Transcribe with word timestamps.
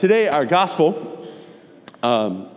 today, 0.00 0.28
our 0.28 0.46
gospel, 0.46 1.28
um, 2.02 2.48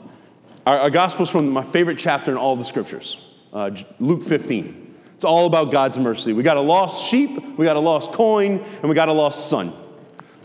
our, 0.66 0.80
our 0.80 0.90
gospel 0.90 1.24
is 1.24 1.30
from 1.30 1.50
my 1.50 1.64
favorite 1.64 1.98
chapter 1.98 2.32
in 2.32 2.38
all 2.38 2.56
the 2.56 2.64
scriptures, 2.64 3.18
uh, 3.52 3.70
Luke 4.00 4.24
15. 4.24 4.96
It's 5.16 5.26
all 5.26 5.46
about 5.46 5.70
God's 5.70 5.98
mercy. 5.98 6.32
We 6.32 6.42
got 6.42 6.56
a 6.56 6.62
lost 6.62 7.06
sheep, 7.06 7.32
we 7.58 7.66
got 7.66 7.76
a 7.76 7.82
lost 7.82 8.14
coin, 8.14 8.64
and 8.80 8.84
we 8.90 8.96
got 8.96 9.10
a 9.10 9.14
lost 9.14 9.50
son. 9.50 9.74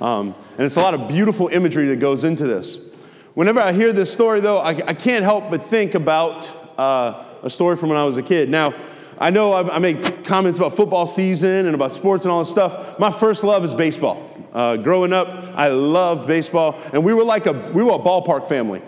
Um, 0.01 0.35
and 0.57 0.67
it's 0.67 0.75
a 0.75 0.81
lot 0.81 0.93
of 0.93 1.07
beautiful 1.07 1.47
imagery 1.47 1.87
that 1.91 2.01
goes 2.01 2.25
into 2.25 2.49
this. 2.49 2.91
Whenever 3.35 3.61
I 3.61 3.71
hear 3.73 3.93
this 3.93 4.13
story, 4.13 4.41
though, 4.41 4.59
I, 4.59 4.71
I 4.71 4.95
can't 4.95 5.23
help 5.23 5.53
but 5.53 5.63
think 5.63 5.95
about 5.95 6.49
uh, 6.77 7.25
a 7.45 7.51
story 7.51 7.77
from 7.77 7.91
when 7.91 7.99
I 7.99 8.05
was 8.05 8.17
a 8.17 8.25
kid. 8.25 8.49
Now, 8.49 8.75
I 9.21 9.31
know 9.31 9.53
I, 9.53 9.77
I 9.77 9.79
make 9.79 10.25
comments 10.25 10.59
about 10.59 10.77
football 10.77 11.07
season 11.07 11.67
and 11.67 11.75
about 11.75 11.93
sports 11.93 12.25
and 12.25 12.33
all 12.33 12.39
this 12.39 12.51
stuff. 12.51 12.99
My 12.99 13.11
first 13.11 13.45
love 13.45 13.65
is 13.65 13.75
baseball. 13.75 14.25
Uh, 14.53 14.77
growing 14.77 15.13
up, 15.13 15.29
I 15.55 15.69
loved 15.69 16.27
baseball, 16.27 16.81
and 16.93 17.05
we 17.05 17.13
were 17.13 17.25
like 17.25 17.47
a 17.47 17.53
we 17.73 17.83
were 17.83 17.93
a 17.93 17.99
ballpark 17.99 18.49
family. 18.49 18.83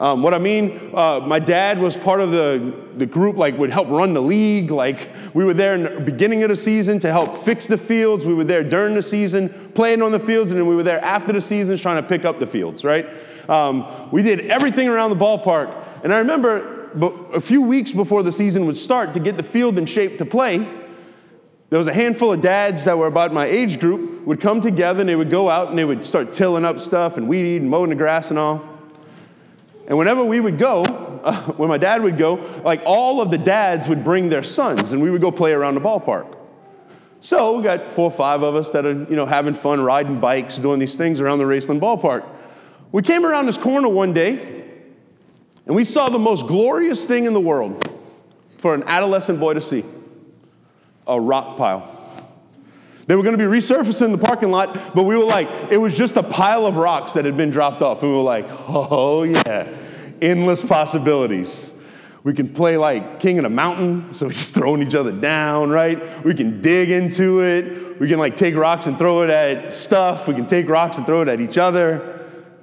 Um, 0.00 0.22
what 0.22 0.32
I 0.32 0.38
mean, 0.38 0.92
uh, 0.94 1.20
my 1.20 1.38
dad 1.38 1.78
was 1.78 1.94
part 1.94 2.22
of 2.22 2.30
the, 2.30 2.74
the 2.96 3.04
group, 3.04 3.36
like, 3.36 3.58
would 3.58 3.70
help 3.70 3.88
run 3.88 4.14
the 4.14 4.22
league. 4.22 4.70
Like, 4.70 5.10
we 5.34 5.44
were 5.44 5.52
there 5.52 5.74
in 5.74 5.82
the 5.82 6.00
beginning 6.00 6.42
of 6.42 6.48
the 6.48 6.56
season 6.56 6.98
to 7.00 7.12
help 7.12 7.36
fix 7.36 7.66
the 7.66 7.76
fields. 7.76 8.24
We 8.24 8.32
were 8.32 8.44
there 8.44 8.64
during 8.64 8.94
the 8.94 9.02
season, 9.02 9.50
playing 9.74 10.00
on 10.00 10.10
the 10.10 10.18
fields, 10.18 10.50
and 10.50 10.58
then 10.58 10.66
we 10.66 10.74
were 10.74 10.82
there 10.82 11.04
after 11.04 11.34
the 11.34 11.40
season 11.42 11.76
trying 11.76 12.02
to 12.02 12.08
pick 12.08 12.24
up 12.24 12.40
the 12.40 12.46
fields, 12.46 12.82
right? 12.82 13.10
Um, 13.46 14.10
we 14.10 14.22
did 14.22 14.40
everything 14.46 14.88
around 14.88 15.10
the 15.10 15.16
ballpark. 15.16 15.70
And 16.02 16.14
I 16.14 16.18
remember 16.18 16.79
a 16.94 17.40
few 17.40 17.62
weeks 17.62 17.92
before 17.92 18.22
the 18.22 18.32
season 18.32 18.66
would 18.66 18.76
start 18.76 19.14
to 19.14 19.20
get 19.20 19.36
the 19.36 19.42
field 19.42 19.78
in 19.78 19.86
shape 19.86 20.18
to 20.18 20.24
play, 20.24 20.66
there 21.70 21.78
was 21.78 21.86
a 21.86 21.94
handful 21.94 22.32
of 22.32 22.42
dads 22.42 22.84
that 22.84 22.98
were 22.98 23.06
about 23.06 23.32
my 23.32 23.46
age 23.46 23.78
group 23.78 24.26
would 24.26 24.40
come 24.40 24.60
together 24.60 25.00
and 25.00 25.08
they 25.08 25.14
would 25.14 25.30
go 25.30 25.48
out 25.48 25.68
and 25.68 25.78
they 25.78 25.84
would 25.84 26.04
start 26.04 26.32
tilling 26.32 26.64
up 26.64 26.80
stuff 26.80 27.16
and 27.16 27.28
weed 27.28 27.56
eating, 27.56 27.68
mowing 27.68 27.90
the 27.90 27.96
grass 27.96 28.30
and 28.30 28.38
all. 28.38 28.68
And 29.86 29.96
whenever 29.96 30.24
we 30.24 30.40
would 30.40 30.58
go, 30.58 30.82
uh, 30.82 31.42
when 31.56 31.68
my 31.68 31.78
dad 31.78 32.02
would 32.02 32.18
go, 32.18 32.34
like 32.64 32.82
all 32.84 33.20
of 33.20 33.30
the 33.30 33.38
dads 33.38 33.86
would 33.86 34.02
bring 34.02 34.30
their 34.30 34.42
sons 34.42 34.92
and 34.92 35.00
we 35.00 35.10
would 35.10 35.20
go 35.20 35.30
play 35.30 35.52
around 35.52 35.76
the 35.76 35.80
ballpark. 35.80 36.36
So 37.20 37.56
we 37.56 37.62
got 37.62 37.88
four 37.88 38.06
or 38.06 38.10
five 38.10 38.42
of 38.42 38.56
us 38.56 38.70
that 38.70 38.84
are, 38.84 38.92
you 38.92 39.14
know, 39.14 39.26
having 39.26 39.54
fun 39.54 39.80
riding 39.80 40.18
bikes, 40.18 40.56
doing 40.56 40.80
these 40.80 40.96
things 40.96 41.20
around 41.20 41.38
the 41.38 41.44
Raceland 41.44 41.78
ballpark. 41.78 42.26
We 42.92 43.02
came 43.02 43.24
around 43.24 43.46
this 43.46 43.58
corner 43.58 43.88
one 43.88 44.12
day 44.12 44.59
and 45.66 45.76
we 45.76 45.84
saw 45.84 46.08
the 46.08 46.18
most 46.18 46.46
glorious 46.46 47.04
thing 47.04 47.26
in 47.26 47.32
the 47.32 47.40
world 47.40 47.88
for 48.58 48.74
an 48.74 48.82
adolescent 48.84 49.40
boy 49.40 49.54
to 49.54 49.60
see 49.60 49.84
a 51.06 51.20
rock 51.20 51.56
pile. 51.56 51.96
They 53.06 53.16
were 53.16 53.22
going 53.22 53.36
to 53.36 53.38
be 53.38 53.50
resurfacing 53.50 54.12
the 54.12 54.24
parking 54.24 54.50
lot, 54.50 54.94
but 54.94 55.02
we 55.02 55.16
were 55.16 55.24
like, 55.24 55.48
it 55.70 55.78
was 55.78 55.96
just 55.96 56.16
a 56.16 56.22
pile 56.22 56.66
of 56.66 56.76
rocks 56.76 57.14
that 57.14 57.24
had 57.24 57.36
been 57.36 57.50
dropped 57.50 57.82
off. 57.82 58.02
And 58.02 58.12
we 58.12 58.16
were 58.16 58.22
like, 58.22 58.46
oh 58.68 59.24
yeah, 59.24 59.66
endless 60.22 60.64
possibilities. 60.64 61.72
We 62.22 62.34
can 62.34 62.52
play 62.52 62.76
like 62.76 63.18
king 63.18 63.38
in 63.38 63.46
a 63.46 63.50
mountain, 63.50 64.14
so 64.14 64.26
we're 64.26 64.32
just 64.32 64.54
throwing 64.54 64.82
each 64.82 64.94
other 64.94 65.10
down, 65.10 65.70
right? 65.70 66.22
We 66.24 66.34
can 66.34 66.60
dig 66.60 66.90
into 66.90 67.40
it. 67.40 67.98
We 67.98 68.08
can 68.08 68.18
like 68.18 68.36
take 68.36 68.54
rocks 68.54 68.86
and 68.86 68.98
throw 68.98 69.22
it 69.22 69.30
at 69.30 69.72
stuff. 69.72 70.28
We 70.28 70.34
can 70.34 70.46
take 70.46 70.68
rocks 70.68 70.98
and 70.98 71.06
throw 71.06 71.22
it 71.22 71.28
at 71.28 71.40
each 71.40 71.58
other. 71.58 72.19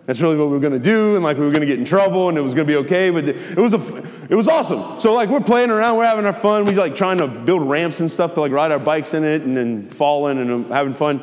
That's 0.08 0.22
really 0.22 0.38
what 0.38 0.48
we 0.48 0.54
were 0.54 0.62
going 0.62 0.74
to 0.74 0.80
do, 0.80 1.16
and 1.16 1.24
like 1.24 1.38
we 1.38 1.46
were 1.46 1.52
going 1.52 1.62
to 1.62 1.68
get 1.68 1.78
in 1.78 1.86
trouble, 1.86 2.30
and 2.30 2.38
it 2.38 2.42
was 2.42 2.54
going 2.54 2.66
to 2.66 2.74
be 2.74 2.78
okay. 2.78 3.10
But 3.10 3.28
it 3.28 3.58
was 3.58 3.74
a, 3.74 4.04
it 4.30 4.36
was 4.36 4.48
awesome. 4.48 5.02
So 5.02 5.14
like 5.14 5.30
we're 5.30 5.42
playing 5.42 5.70
around, 5.70 5.98
we're 5.98 6.06
having 6.06 6.26
our 6.26 6.32
fun. 6.32 6.64
We 6.64 6.72
like 6.72 6.96
trying 6.96 7.18
to 7.18 7.28
build 7.28 7.68
ramps 7.70 8.00
and 8.00 8.10
stuff 8.10 8.34
to 8.36 8.42
like 8.42 8.54
ride 8.54 8.72
our 8.72 8.80
bikes 8.80 9.14
in 9.14 9.26
it, 9.26 9.42
and 9.42 9.56
then 9.56 9.90
falling 9.90 10.40
and 10.40 10.50
um, 10.50 10.72
having 10.72 10.94
fun. 10.94 11.22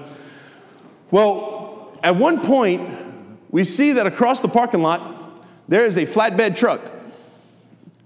Well, 1.11 1.99
at 2.03 2.15
one 2.15 2.41
point, 2.41 2.87
we 3.51 3.65
see 3.65 3.93
that 3.93 4.07
across 4.07 4.41
the 4.41 4.49
parking 4.49 4.83
lot 4.83 5.15
there 5.69 5.87
is 5.87 5.97
a 5.97 6.05
flatbed 6.05 6.57
truck. 6.57 6.93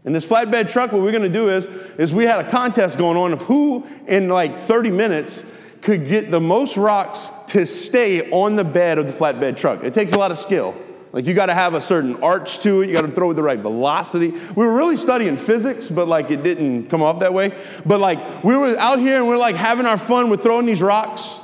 And 0.05 0.15
this 0.15 0.25
flatbed 0.25 0.71
truck, 0.71 0.93
what 0.93 1.03
we're 1.03 1.11
going 1.11 1.25
to 1.25 1.29
do 1.29 1.51
is, 1.51 1.67
is 1.99 2.12
we 2.12 2.25
had 2.25 2.39
a 2.45 2.51
contest 2.51 2.99
going 2.99 3.17
on 3.17 3.33
of 3.33 3.43
who 3.43 3.87
in 4.06 4.28
like 4.28 4.59
30 4.59 4.91
minutes 4.91 5.44
could 5.83 6.09
get 6.09 6.31
the 6.31 6.41
most 6.41 6.77
rocks 6.77 7.31
to 7.49 7.66
stay 7.66 8.31
on 8.31 8.56
the 8.56 8.65
bed 8.65 8.99
of 8.99 9.06
the 9.06 9.12
flatbed 9.12 9.56
truck. 9.56 9.84
It 9.84 9.94
takes 9.94 10.12
a 10.12 10.19
lot 10.19 10.31
of 10.31 10.39
skill. 10.39 10.77
Like 11.12 11.25
you 11.25 11.34
got 11.34 11.47
to 11.47 11.55
have 11.55 11.75
a 11.75 11.81
certain 11.81 12.22
arch 12.22 12.61
to 12.61 12.83
it. 12.83 12.89
You 12.89 12.94
got 12.94 13.03
to 13.03 13.11
throw 13.11 13.28
with 13.28 13.37
the 13.37 13.43
right 13.43 13.59
velocity. 13.59 14.31
We 14.31 14.67
were 14.67 14.75
really 14.75 14.97
studying 14.97 15.37
physics, 15.37 15.88
but 15.88 16.06
like 16.06 16.31
it 16.31 16.43
didn't 16.43 16.88
come 16.88 17.03
off 17.03 17.21
that 17.21 17.33
way. 17.33 17.55
But 17.87 18.00
like 18.00 18.44
we 18.44 18.56
were 18.56 18.77
out 18.78 18.99
here 18.99 19.17
and 19.17 19.27
we're 19.27 19.38
like 19.38 19.56
having 19.56 19.87
our 19.87 19.99
fun 19.99 20.31
with 20.31 20.43
throwing 20.43 20.67
these 20.67 20.83
rocks. 20.83 21.38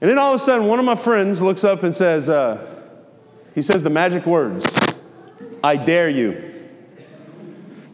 And 0.00 0.10
then 0.10 0.18
all 0.18 0.34
of 0.34 0.40
a 0.40 0.44
sudden, 0.44 0.66
one 0.66 0.78
of 0.78 0.84
my 0.84 0.94
friends 0.94 1.42
looks 1.42 1.64
up 1.64 1.82
and 1.82 1.94
says, 1.94 2.28
uh, 2.28 2.64
he 3.54 3.62
says 3.62 3.82
the 3.82 3.90
magic 3.90 4.26
words, 4.26 4.66
I 5.64 5.76
dare 5.76 6.10
you. 6.10 6.54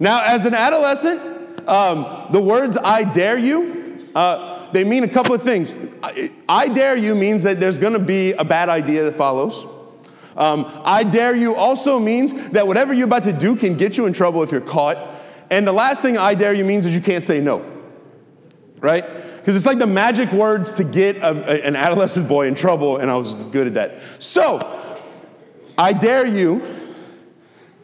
Now, 0.01 0.25
as 0.25 0.45
an 0.45 0.55
adolescent, 0.55 1.67
um, 1.69 2.27
the 2.33 2.41
words 2.41 2.77
I 2.77 3.05
dare 3.05 3.39
you, 3.39 4.11
uh, 4.17 4.62
they 4.73 4.85
mean 4.85 5.05
a 5.05 5.09
couple 5.09 5.35
of 5.35 5.43
things. 5.43 5.75
I, 6.03 6.33
I 6.49 6.69
dare 6.69 6.97
you 6.97 7.15
means 7.15 7.43
that 7.43 7.61
there's 7.61 7.79
going 7.79 7.93
to 7.93 7.99
be 7.99 8.33
a 8.33 8.45
bad 8.45 8.69
idea 8.69 9.05
that 9.05 9.15
follows. 9.15 9.67
Um, 10.37 10.67
I 10.85 11.05
dare 11.05 11.37
you 11.37 11.55
also 11.55 11.99
means 11.99 12.33
that 12.51 12.67
whatever 12.67 12.95
you're 12.95 13.07
about 13.07 13.25
to 13.25 13.33
do 13.33 13.55
can 13.55 13.75
get 13.75 13.97
you 13.97 14.07
in 14.07 14.13
trouble 14.13 14.43
if 14.43 14.51
you're 14.51 14.61
caught. 14.61 14.97
And 15.51 15.67
the 15.67 15.73
last 15.73 16.01
thing 16.01 16.17
I 16.17 16.35
dare 16.35 16.55
you 16.55 16.65
means 16.65 16.87
is 16.87 16.95
you 16.95 17.03
can't 17.03 17.25
say 17.25 17.41
no. 17.41 17.69
Right? 18.81 19.05
Because 19.37 19.55
it's 19.55 19.67
like 19.67 19.79
the 19.79 19.87
magic 19.87 20.33
words 20.33 20.73
to 20.75 20.85
get 20.85 21.17
a, 21.17 21.31
a, 21.31 21.67
an 21.67 21.77
adolescent 21.77 22.29
boy 22.29 22.47
in 22.47 22.55
trouble, 22.55 22.97
and 22.97 23.11
I 23.11 23.17
was 23.17 23.35
good 23.35 23.67
at 23.67 23.75
that. 23.75 23.99
So, 24.19 24.99
I 25.77 25.93
dare 25.93 26.27
you 26.27 26.63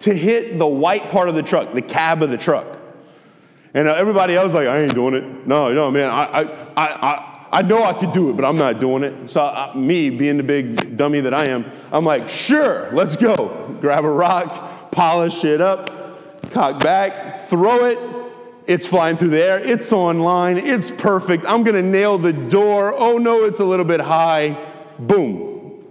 to 0.00 0.15
hit 0.15 0.59
the 0.59 0.66
white 0.66 1.10
part 1.10 1.28
of 1.28 1.34
the 1.34 1.43
truck, 1.43 1.75
the 1.75 1.82
cab 1.82 2.22
of 2.22 2.31
the 2.31 2.38
truck. 2.38 2.78
And 3.75 3.89
uh, 3.89 3.95
everybody 3.95 4.34
else 4.34 4.55
like, 4.55 4.67
I 4.67 4.81
ain't 4.83 4.95
doing 4.95 5.15
it. 5.15 5.47
No, 5.47 5.73
no, 5.73 5.91
man, 5.91 6.06
I, 6.06 6.43
I, 6.77 6.83
I, 6.83 7.49
I 7.51 7.62
know 7.62 7.83
I 7.84 7.93
could 7.93 8.12
do 8.12 8.31
it, 8.31 8.37
but 8.37 8.45
I'm 8.45 8.56
not 8.56 8.81
doing 8.81 9.05
it. 9.05 9.31
So 9.31 9.43
uh, 9.43 9.73
me, 9.75 10.11
being 10.11 10.37
the 10.37 10.43
big 10.43 10.97
dummy 10.97 11.21
that 11.21 11.34
I 11.34 11.47
am, 11.47 11.65
I'm 11.93 12.05
like, 12.05 12.29
sure, 12.29 12.91
let's 12.93 13.17
go. 13.17 13.77
Grab 13.81 14.05
a 14.05 14.11
rock, 14.11 14.91
polish 14.91 15.45
it 15.45 15.61
up, 15.61 16.51
cock 16.51 16.83
back, 16.83 17.47
throw 17.47 17.84
it. 17.87 17.99
It's 18.67 18.87
flying 18.87 19.17
through 19.17 19.31
the 19.31 19.43
air. 19.43 19.59
It's 19.59 19.93
on 19.93 20.21
line. 20.21 20.59
It's 20.59 20.91
perfect. 20.91 21.47
I'm 21.47 21.65
going 21.65 21.75
to 21.75 21.83
nail 21.83 22.19
the 22.19 22.35
door. 22.35 22.93
Oh 22.95 23.17
no, 23.17 23.45
it's 23.45 23.61
a 23.61 23.65
little 23.65 23.87
bit 23.87 24.00
high. 24.00 24.73
Boom. 24.99 25.85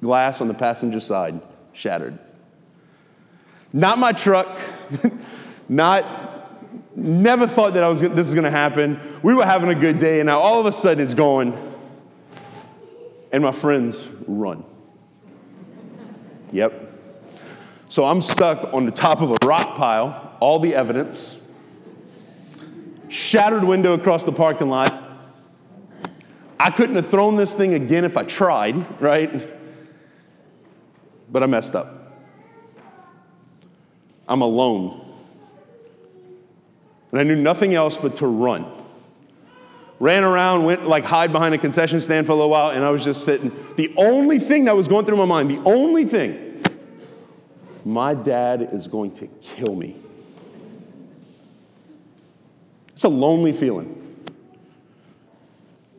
Glass 0.00 0.40
on 0.40 0.46
the 0.46 0.54
passenger 0.54 1.00
side 1.00 1.40
shattered. 1.72 2.18
Not 3.72 3.98
my 3.98 4.12
truck. 4.12 4.60
Not 5.68 6.31
Never 6.94 7.46
thought 7.46 7.74
that 7.74 7.82
I 7.82 7.88
was, 7.88 8.00
this 8.00 8.12
was 8.14 8.34
going 8.34 8.44
to 8.44 8.50
happen. 8.50 9.00
We 9.22 9.34
were 9.34 9.46
having 9.46 9.70
a 9.70 9.74
good 9.74 9.98
day, 9.98 10.20
and 10.20 10.26
now 10.26 10.40
all 10.40 10.60
of 10.60 10.66
a 10.66 10.72
sudden 10.72 11.02
it's 11.02 11.14
going, 11.14 11.56
and 13.32 13.42
my 13.42 13.52
friends 13.52 14.06
run. 14.26 14.64
Yep. 16.52 16.90
So 17.88 18.04
I'm 18.04 18.20
stuck 18.20 18.74
on 18.74 18.84
the 18.84 18.92
top 18.92 19.22
of 19.22 19.30
a 19.30 19.46
rock 19.46 19.76
pile, 19.76 20.36
all 20.40 20.58
the 20.58 20.74
evidence, 20.74 21.40
shattered 23.08 23.64
window 23.64 23.94
across 23.94 24.24
the 24.24 24.32
parking 24.32 24.68
lot. 24.68 24.98
I 26.60 26.70
couldn't 26.70 26.96
have 26.96 27.08
thrown 27.08 27.36
this 27.36 27.54
thing 27.54 27.72
again 27.74 28.04
if 28.04 28.16
I 28.18 28.24
tried, 28.24 29.00
right? 29.00 29.48
But 31.30 31.42
I 31.42 31.46
messed 31.46 31.74
up. 31.74 31.86
I'm 34.28 34.42
alone 34.42 35.01
and 37.12 37.20
I 37.20 37.22
knew 37.24 37.36
nothing 37.36 37.74
else 37.74 37.96
but 37.96 38.16
to 38.16 38.26
run. 38.26 38.66
Ran 40.00 40.24
around, 40.24 40.64
went 40.64 40.88
like 40.88 41.04
hide 41.04 41.30
behind 41.30 41.54
a 41.54 41.58
concession 41.58 42.00
stand 42.00 42.26
for 42.26 42.32
a 42.32 42.34
little 42.34 42.50
while, 42.50 42.70
and 42.70 42.84
I 42.84 42.90
was 42.90 43.04
just 43.04 43.24
sitting. 43.24 43.52
The 43.76 43.92
only 43.96 44.40
thing 44.40 44.64
that 44.64 44.74
was 44.74 44.88
going 44.88 45.06
through 45.06 45.18
my 45.18 45.26
mind, 45.26 45.50
the 45.50 45.62
only 45.64 46.04
thing, 46.04 46.64
my 47.84 48.14
dad 48.14 48.70
is 48.72 48.88
going 48.88 49.12
to 49.14 49.28
kill 49.40 49.76
me. 49.76 49.96
It's 52.88 53.04
a 53.04 53.08
lonely 53.08 53.52
feeling. 53.52 53.98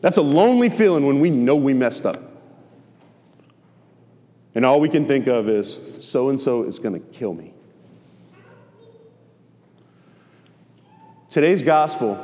That's 0.02 0.18
a 0.18 0.22
lonely 0.22 0.70
feeling 0.70 1.06
when 1.06 1.22
we 1.22 1.30
know 1.30 1.56
we 1.56 1.74
messed 1.74 2.06
up. 2.06 2.18
And 4.56 4.66
all 4.66 4.80
we 4.80 4.90
can 4.90 5.08
think 5.08 5.28
of 5.28 5.48
is 5.48 5.80
so 6.02 6.30
and 6.30 6.40
so 6.40 6.64
is 6.64 6.80
going 6.80 6.94
to 6.94 7.00
kill 7.00 7.34
me. 7.34 7.54
Today's 11.34 11.64
gospel, 11.64 12.24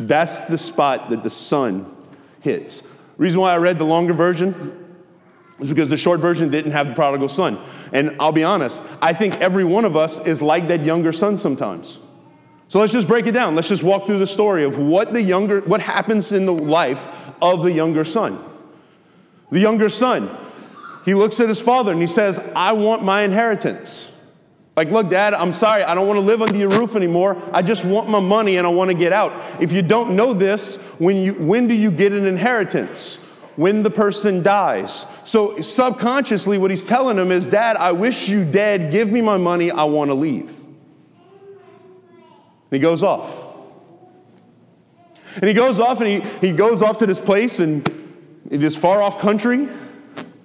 that's 0.00 0.40
the 0.40 0.56
spot 0.56 1.10
that 1.10 1.22
the 1.22 1.28
son 1.28 1.94
hits. 2.40 2.82
reason 3.18 3.42
why 3.42 3.52
I 3.52 3.58
read 3.58 3.78
the 3.78 3.84
longer 3.84 4.14
version 4.14 4.96
is 5.60 5.68
because 5.68 5.90
the 5.90 5.98
short 5.98 6.18
version 6.18 6.50
didn't 6.50 6.72
have 6.72 6.88
the 6.88 6.94
prodigal 6.94 7.28
son. 7.28 7.58
And 7.92 8.16
I'll 8.18 8.32
be 8.32 8.42
honest, 8.42 8.82
I 9.02 9.12
think 9.12 9.42
every 9.42 9.64
one 9.64 9.84
of 9.84 9.98
us 9.98 10.18
is 10.26 10.40
like 10.40 10.68
that 10.68 10.82
younger 10.82 11.12
son 11.12 11.36
sometimes. 11.36 11.98
So 12.68 12.80
let's 12.80 12.90
just 12.94 13.06
break 13.06 13.26
it 13.26 13.32
down. 13.32 13.54
Let's 13.54 13.68
just 13.68 13.82
walk 13.82 14.06
through 14.06 14.20
the 14.20 14.26
story 14.26 14.64
of 14.64 14.78
what 14.78 15.12
the 15.12 15.20
younger 15.20 15.60
what 15.60 15.82
happens 15.82 16.32
in 16.32 16.46
the 16.46 16.54
life 16.54 17.06
of 17.42 17.62
the 17.62 17.72
younger 17.72 18.06
son. 18.06 18.42
The 19.52 19.60
younger 19.60 19.90
son, 19.90 20.30
he 21.04 21.12
looks 21.12 21.38
at 21.38 21.50
his 21.50 21.60
father 21.60 21.92
and 21.92 22.00
he 22.00 22.06
says, 22.06 22.38
I 22.56 22.72
want 22.72 23.04
my 23.04 23.24
inheritance. 23.24 24.10
Like, 24.78 24.92
look, 24.92 25.10
dad, 25.10 25.34
I'm 25.34 25.52
sorry, 25.52 25.82
I 25.82 25.96
don't 25.96 26.06
want 26.06 26.18
to 26.18 26.24
live 26.24 26.40
under 26.40 26.56
your 26.56 26.70
roof 26.70 26.94
anymore. 26.94 27.36
I 27.52 27.62
just 27.62 27.84
want 27.84 28.08
my 28.08 28.20
money 28.20 28.58
and 28.58 28.64
I 28.64 28.70
want 28.70 28.92
to 28.92 28.96
get 28.96 29.12
out. 29.12 29.32
If 29.60 29.72
you 29.72 29.82
don't 29.82 30.14
know 30.14 30.32
this, 30.32 30.76
when, 31.00 31.16
you, 31.16 31.34
when 31.34 31.66
do 31.66 31.74
you 31.74 31.90
get 31.90 32.12
an 32.12 32.24
inheritance? 32.24 33.16
When 33.56 33.82
the 33.82 33.90
person 33.90 34.44
dies. 34.44 35.04
So, 35.24 35.60
subconsciously, 35.62 36.58
what 36.58 36.70
he's 36.70 36.84
telling 36.84 37.18
him 37.18 37.32
is, 37.32 37.44
Dad, 37.44 37.76
I 37.76 37.90
wish 37.90 38.28
you 38.28 38.44
dead. 38.44 38.92
Give 38.92 39.10
me 39.10 39.20
my 39.20 39.36
money. 39.36 39.72
I 39.72 39.82
want 39.82 40.12
to 40.12 40.14
leave. 40.14 40.60
And 40.60 40.76
he 42.70 42.78
goes 42.78 43.02
off. 43.02 43.46
And 45.34 45.46
he 45.46 45.54
goes 45.54 45.80
off 45.80 46.00
and 46.00 46.24
he, 46.24 46.30
he 46.40 46.52
goes 46.52 46.82
off 46.82 46.98
to 46.98 47.06
this 47.06 47.18
place 47.18 47.58
in 47.58 47.82
this 48.44 48.76
far 48.76 49.02
off 49.02 49.18
country 49.18 49.68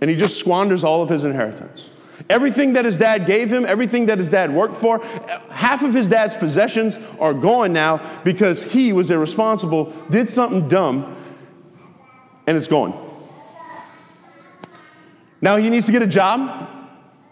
and 0.01 0.09
he 0.09 0.15
just 0.15 0.39
squanders 0.39 0.83
all 0.83 1.03
of 1.03 1.09
his 1.09 1.24
inheritance. 1.24 1.91
Everything 2.30 2.74
that 2.74 2.86
his 2.86 2.98
dad 2.98 3.25
gave 3.25 3.52
him, 3.52 3.66
everything 3.66 4.06
that 4.06 4.18
his 4.18 4.30
dad 4.30 4.54
worked 4.54 4.78
for, 4.78 5.04
half 5.50 5.84
of 5.84 5.94
his 5.94 6.08
dad's 6.08 6.34
possessions 6.34 6.98
are 7.20 7.34
gone 7.34 7.74
now 7.74 8.02
because 8.24 8.64
he 8.64 8.94
was 8.94 9.12
irresponsible, 9.12 9.94
did 10.10 10.30
something 10.30 10.68
dumb, 10.68 11.16
and 12.48 12.56
it's 12.56 12.68
gone. 12.68 12.94
Now 15.42 15.58
he 15.58 15.70
needs 15.70 15.86
to 15.88 15.92
get 15.92 16.02
a 16.02 16.08
job 16.08 16.70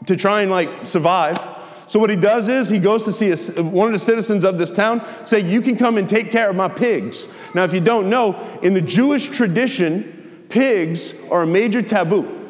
to 0.08 0.16
try 0.16 0.42
and 0.42 0.52
like 0.52 0.70
survive. 0.86 1.40
So 1.88 2.00
what 2.00 2.10
he 2.10 2.16
does 2.16 2.50
is 2.50 2.70
he 2.70 2.80
goes 2.80 3.04
to 3.04 3.14
see 3.14 3.32
a, 3.32 3.64
one 3.64 3.88
of 3.88 3.94
the 3.94 4.00
citizens 4.00 4.44
of 4.44 4.58
this 4.58 4.72
town, 4.72 5.06
say, 5.26 5.40
"You 5.40 5.62
can 5.62 5.78
come 5.78 5.98
and 5.98 6.08
take 6.08 6.32
care 6.32 6.50
of 6.50 6.56
my 6.56 6.68
pigs." 6.68 7.28
Now, 7.54 7.64
if 7.64 7.74
you 7.74 7.82
don't 7.82 8.10
know, 8.10 8.36
in 8.62 8.74
the 8.74 8.82
Jewish 8.82 9.28
tradition, 9.28 10.46
pigs 10.50 11.14
are 11.30 11.44
a 11.44 11.48
major 11.48 11.82
taboo. 11.82 12.41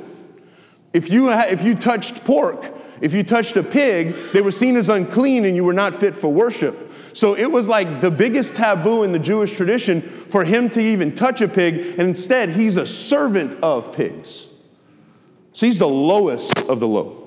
If 0.94 1.10
you, 1.10 1.32
if 1.32 1.64
you 1.64 1.76
touched 1.76 2.24
pork, 2.26 2.74
if 3.00 3.14
you 3.14 3.24
touched 3.24 3.56
a 3.58 3.64
pig, 3.64 4.16
they 4.34 4.42
were 4.42 4.52
seen 4.52 4.76
as 4.78 4.90
unclean 4.90 5.46
and 5.46 5.56
you 5.56 5.64
were 5.64 5.74
not 5.74 5.96
fit 5.96 6.16
for 6.16 6.32
worship. 6.32 6.92
So 7.14 7.36
it 7.36 7.52
was 7.52 7.68
like 7.68 8.02
the 8.02 8.12
biggest 8.12 8.56
taboo 8.56 9.04
in 9.04 9.12
the 9.12 9.20
Jewish 9.20 9.56
tradition 9.56 10.02
for 10.02 10.44
him 10.44 10.70
to 10.72 10.80
even 10.80 11.14
touch 11.14 11.42
a 11.42 11.48
pig, 11.48 12.00
and 12.00 12.02
instead, 12.02 12.50
he's 12.50 12.78
a 12.78 12.86
servant 12.86 13.56
of 13.62 13.94
pigs. 13.94 14.48
So 15.54 15.66
he's 15.66 15.80
the 15.80 15.88
lowest 15.88 16.58
of 16.70 16.80
the 16.80 16.88
low. 16.88 17.18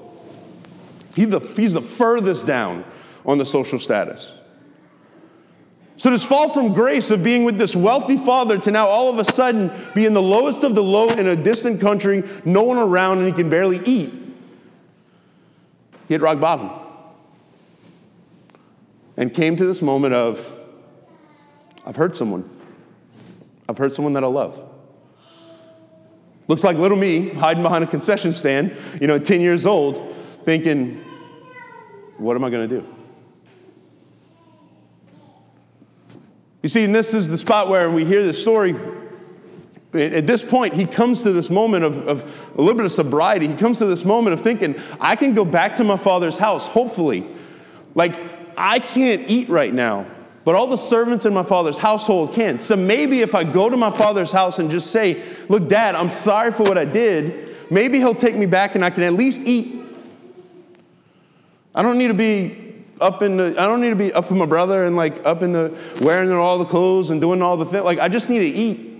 He's 1.15 1.29
the, 1.29 1.41
he's 1.41 1.75
the 1.75 1.83
furthest 1.83 2.47
down 2.47 2.85
on 3.27 3.39
the 3.39 3.47
social 3.47 3.79
status. 3.79 4.33
So, 5.97 6.11
this 6.11 6.25
fall 6.25 6.49
from 6.49 6.75
grace 6.75 7.11
of 7.11 7.23
being 7.23 7.45
with 7.45 7.57
this 7.57 7.77
wealthy 7.77 8.17
father 8.17 8.59
to 8.59 8.71
now 8.71 8.89
all 8.89 9.09
of 9.09 9.19
a 9.19 9.25
sudden 9.25 9.71
be 9.95 10.07
in 10.07 10.13
the 10.13 10.23
lowest 10.23 10.65
of 10.65 10.75
the 10.75 10.83
low 10.83 11.09
in 11.09 11.29
a 11.29 11.37
distant 11.37 11.81
country, 11.81 12.25
no 12.45 12.63
one 12.63 12.79
around, 12.79 13.19
and 13.19 13.27
he 13.29 13.33
can 13.33 13.49
barely 13.49 13.79
eat. 13.85 14.13
He 16.09 16.15
hit 16.15 16.21
rock 16.21 16.41
bottom. 16.41 16.71
And 19.17 19.33
came 19.33 19.55
to 19.55 19.65
this 19.65 19.81
moment 19.81 20.15
of, 20.15 20.53
I've 21.87 21.95
hurt 21.95 22.17
someone. 22.17 22.51
I've 23.69 23.79
hurt 23.79 23.95
someone 23.95 24.15
that 24.15 24.25
I 24.25 24.27
love. 24.27 24.61
Looks 26.49 26.65
like 26.65 26.77
little 26.77 26.99
me 26.99 27.31
hiding 27.31 27.63
behind 27.63 27.85
a 27.85 27.87
concession 27.87 28.33
stand, 28.33 28.77
you 29.01 29.07
know, 29.07 29.19
10 29.19 29.41
years 29.41 29.65
old, 29.65 30.15
thinking, 30.45 31.03
what 32.19 32.37
am 32.37 32.45
I 32.45 32.51
going 32.51 32.69
to 32.69 32.81
do? 32.81 32.94
You 36.65 36.71
see, 36.71 36.85
and 36.85 36.95
this 36.95 37.13
is 37.13 37.29
the 37.29 37.37
spot 37.37 37.69
where 37.69 37.91
we 37.91 38.07
hear 38.07 38.25
this 38.25 38.41
story. 38.41 38.75
At 39.93 40.27
this 40.27 40.43
point, 40.43 40.73
he 40.73 40.87
comes 40.87 41.23
to 41.25 41.31
this 41.31 41.51
moment 41.51 41.85
of, 41.85 42.09
of 42.09 42.53
a 42.57 42.59
little 42.59 42.75
bit 42.75 42.87
of 42.87 42.93
sobriety. 42.93 43.47
He 43.47 43.55
comes 43.55 43.77
to 43.81 43.85
this 43.85 44.03
moment 44.03 44.33
of 44.33 44.41
thinking, 44.41 44.75
I 44.99 45.15
can 45.15 45.35
go 45.35 45.45
back 45.45 45.75
to 45.75 45.85
my 45.85 45.99
father's 45.99 46.39
house, 46.39 46.65
hopefully. 46.65 47.27
Like, 47.95 48.15
I 48.57 48.79
can't 48.79 49.29
eat 49.29 49.51
right 49.51 49.75
now, 49.75 50.07
but 50.47 50.55
all 50.55 50.67
the 50.67 50.79
servants 50.79 51.27
in 51.27 51.35
my 51.35 51.43
father's 51.43 51.77
household 51.77 52.33
can. 52.33 52.59
So 52.61 52.77
maybe 52.77 53.21
if 53.21 53.35
I 53.35 53.45
go 53.45 53.69
to 53.69 53.77
my 53.77 53.91
father's 53.91 54.33
house 54.33 54.59
and 54.59 54.71
just 54.71 54.91
say, 54.91 55.23
Look, 55.51 55.69
dad, 55.69 55.95
I'm 55.95 56.09
sorry 56.09 56.51
for 56.51 56.63
what 56.63 56.79
I 56.79 56.87
did, 56.87 57.71
maybe 57.71 57.99
he'll 57.99 58.15
take 58.15 58.37
me 58.37 58.47
back 58.47 58.75
and 58.75 58.83
I 58.83 58.89
can 58.89 59.03
at 59.03 59.13
least 59.13 59.43
eat. 59.43 59.85
I 61.75 61.83
don't 61.83 61.99
need 61.99 62.09
to 62.09 62.15
be 62.15 62.64
up 63.01 63.23
in 63.23 63.37
the, 63.37 63.55
I 63.59 63.67
don't 63.67 63.81
need 63.81 63.91
to 63.91 63.97
be 63.97 64.13
up 64.13 64.31
with 64.31 64.39
my 64.39 64.47
brother 64.47 64.85
and 64.85 64.97
like 64.97 65.25
up 65.25 65.43
in 65.43 65.53
the, 65.53 65.77
wearing 66.01 66.31
all 66.33 66.59
the 66.59 66.65
clothes 66.65 67.11
and 67.11 67.21
doing 67.21 67.43
all 67.43 67.57
the 67.57 67.67
things. 67.67 67.85
Like, 67.85 67.99
I 67.99 68.09
just 68.09 68.31
need 68.31 68.41
to 68.41 68.47
eat. 68.47 68.91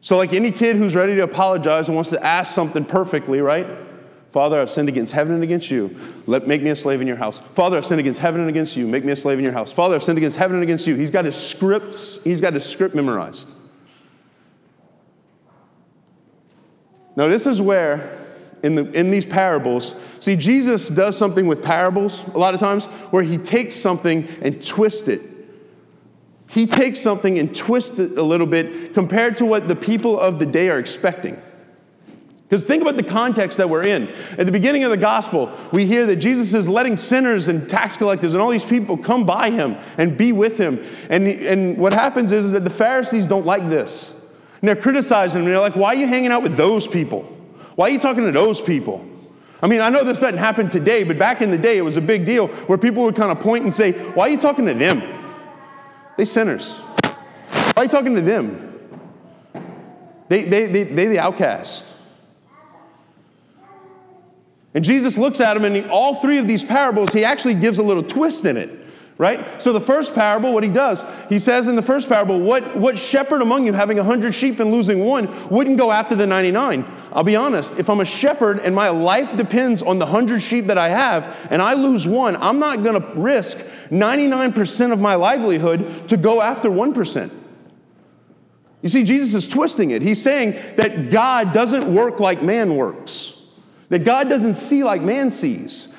So, 0.00 0.16
like 0.16 0.32
any 0.32 0.52
kid 0.52 0.76
who's 0.76 0.94
ready 0.94 1.16
to 1.16 1.22
apologize 1.22 1.88
and 1.88 1.94
wants 1.94 2.10
to 2.10 2.24
ask 2.24 2.54
something 2.54 2.84
perfectly, 2.84 3.40
right? 3.40 3.66
Father, 4.30 4.60
I've 4.60 4.70
sinned 4.70 4.88
against 4.88 5.12
heaven 5.12 5.34
and 5.34 5.42
against 5.42 5.70
you. 5.70 5.96
Let 6.26 6.46
make 6.46 6.62
me 6.62 6.70
a 6.70 6.76
slave 6.76 7.00
in 7.00 7.06
your 7.06 7.16
house. 7.16 7.40
Father, 7.54 7.76
I've 7.76 7.86
sinned 7.86 8.00
against 8.00 8.20
heaven 8.20 8.40
and 8.40 8.50
against 8.50 8.76
you. 8.76 8.86
Make 8.86 9.04
me 9.04 9.12
a 9.12 9.16
slave 9.16 9.38
in 9.38 9.44
your 9.44 9.54
house. 9.54 9.72
Father, 9.72 9.94
I've 9.94 10.02
sinned 10.02 10.18
against 10.18 10.36
heaven 10.36 10.56
and 10.56 10.62
against 10.62 10.86
you. 10.86 10.94
He's 10.94 11.10
got 11.10 11.24
his 11.24 11.36
scripts, 11.36 12.22
he's 12.24 12.40
got 12.40 12.52
his 12.52 12.64
script 12.64 12.94
memorized. 12.94 13.50
Now, 17.16 17.26
this 17.28 17.46
is 17.46 17.60
where 17.60 18.27
in, 18.62 18.74
the, 18.74 18.90
in 18.92 19.10
these 19.10 19.24
parables. 19.24 19.94
See, 20.20 20.36
Jesus 20.36 20.88
does 20.88 21.16
something 21.16 21.46
with 21.46 21.62
parables 21.62 22.26
a 22.28 22.38
lot 22.38 22.54
of 22.54 22.60
times 22.60 22.86
where 23.10 23.22
he 23.22 23.38
takes 23.38 23.76
something 23.76 24.28
and 24.42 24.64
twists 24.64 25.08
it. 25.08 25.22
He 26.48 26.66
takes 26.66 27.00
something 27.00 27.38
and 27.38 27.54
twists 27.54 27.98
it 27.98 28.16
a 28.16 28.22
little 28.22 28.46
bit 28.46 28.94
compared 28.94 29.36
to 29.36 29.44
what 29.44 29.68
the 29.68 29.76
people 29.76 30.18
of 30.18 30.38
the 30.38 30.46
day 30.46 30.70
are 30.70 30.78
expecting. 30.78 31.40
Because 32.48 32.64
think 32.64 32.80
about 32.80 32.96
the 32.96 33.02
context 33.02 33.58
that 33.58 33.68
we're 33.68 33.86
in. 33.86 34.08
At 34.38 34.46
the 34.46 34.52
beginning 34.52 34.82
of 34.82 34.90
the 34.90 34.96
gospel, 34.96 35.52
we 35.70 35.84
hear 35.84 36.06
that 36.06 36.16
Jesus 36.16 36.54
is 36.54 36.66
letting 36.66 36.96
sinners 36.96 37.48
and 37.48 37.68
tax 37.68 37.98
collectors 37.98 38.32
and 38.32 38.42
all 38.42 38.48
these 38.48 38.64
people 38.64 38.96
come 38.96 39.26
by 39.26 39.50
him 39.50 39.76
and 39.98 40.16
be 40.16 40.32
with 40.32 40.56
him. 40.56 40.82
And, 41.10 41.28
and 41.28 41.76
what 41.76 41.92
happens 41.92 42.32
is, 42.32 42.46
is 42.46 42.52
that 42.52 42.64
the 42.64 42.70
Pharisees 42.70 43.28
don't 43.28 43.44
like 43.44 43.68
this. 43.68 44.14
And 44.62 44.68
they're 44.68 44.76
criticizing 44.76 45.42
him. 45.42 45.48
They're 45.48 45.60
like, 45.60 45.76
why 45.76 45.88
are 45.88 45.96
you 45.96 46.06
hanging 46.06 46.32
out 46.32 46.42
with 46.42 46.56
those 46.56 46.86
people? 46.86 47.37
Why 47.78 47.86
are 47.86 47.90
you 47.90 48.00
talking 48.00 48.24
to 48.24 48.32
those 48.32 48.60
people? 48.60 49.06
I 49.62 49.68
mean, 49.68 49.80
I 49.80 49.88
know 49.88 50.02
this 50.02 50.18
doesn't 50.18 50.40
happen 50.40 50.68
today, 50.68 51.04
but 51.04 51.16
back 51.16 51.42
in 51.42 51.52
the 51.52 51.56
day, 51.56 51.78
it 51.78 51.82
was 51.82 51.96
a 51.96 52.00
big 52.00 52.26
deal 52.26 52.48
where 52.66 52.76
people 52.76 53.04
would 53.04 53.14
kind 53.14 53.30
of 53.30 53.38
point 53.38 53.62
and 53.62 53.72
say, 53.72 53.92
Why 53.92 54.26
are 54.26 54.30
you 54.30 54.36
talking 54.36 54.66
to 54.66 54.74
them? 54.74 55.00
They 56.16 56.24
sinners. 56.24 56.78
Why 56.78 57.72
are 57.76 57.84
you 57.84 57.88
talking 57.88 58.16
to 58.16 58.20
them? 58.20 58.80
They, 60.26 60.42
they, 60.42 60.66
they, 60.66 60.82
they 60.82 61.06
the 61.06 61.20
outcast. 61.20 61.86
And 64.74 64.84
Jesus 64.84 65.16
looks 65.16 65.38
at 65.38 65.54
them, 65.54 65.64
and 65.64 65.76
in 65.76 65.88
all 65.88 66.16
three 66.16 66.38
of 66.38 66.48
these 66.48 66.64
parables, 66.64 67.12
he 67.12 67.24
actually 67.24 67.54
gives 67.54 67.78
a 67.78 67.84
little 67.84 68.02
twist 68.02 68.44
in 68.44 68.56
it 68.56 68.70
right? 69.18 69.60
So 69.60 69.72
the 69.72 69.80
first 69.80 70.14
parable, 70.14 70.54
what 70.54 70.62
he 70.62 70.70
does, 70.70 71.04
he 71.28 71.40
says 71.40 71.66
in 71.66 71.74
the 71.74 71.82
first 71.82 72.08
parable, 72.08 72.38
what, 72.38 72.76
what 72.76 72.96
shepherd 72.96 73.42
among 73.42 73.66
you 73.66 73.72
having 73.72 73.98
a 73.98 74.04
hundred 74.04 74.32
sheep 74.32 74.60
and 74.60 74.70
losing 74.70 75.04
one 75.04 75.48
wouldn't 75.50 75.76
go 75.76 75.90
after 75.90 76.14
the 76.14 76.26
99? 76.26 76.86
I'll 77.12 77.24
be 77.24 77.34
honest, 77.34 77.80
if 77.80 77.90
I'm 77.90 77.98
a 77.98 78.04
shepherd 78.04 78.60
and 78.60 78.74
my 78.74 78.90
life 78.90 79.36
depends 79.36 79.82
on 79.82 79.98
the 79.98 80.06
hundred 80.06 80.40
sheep 80.40 80.68
that 80.68 80.78
I 80.78 80.88
have 80.88 81.36
and 81.50 81.60
I 81.60 81.74
lose 81.74 82.06
one, 82.06 82.36
I'm 82.36 82.60
not 82.60 82.84
gonna 82.84 83.04
risk 83.16 83.58
99% 83.90 84.92
of 84.92 85.00
my 85.00 85.16
livelihood 85.16 86.08
to 86.08 86.16
go 86.16 86.40
after 86.40 86.70
1%. 86.70 87.30
You 88.82 88.88
see, 88.88 89.02
Jesus 89.02 89.34
is 89.34 89.48
twisting 89.48 89.90
it. 89.90 90.02
He's 90.02 90.22
saying 90.22 90.52
that 90.76 91.10
God 91.10 91.52
doesn't 91.52 91.92
work 91.92 92.20
like 92.20 92.40
man 92.42 92.76
works. 92.76 93.34
That 93.88 94.04
God 94.04 94.28
doesn't 94.28 94.54
see 94.54 94.84
like 94.84 95.02
man 95.02 95.32
sees. 95.32 95.92